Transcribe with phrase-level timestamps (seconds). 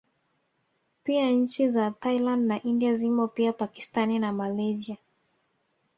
[1.03, 4.97] Pia nchi za Thailand na India zimo pia Pakistani na Malaysia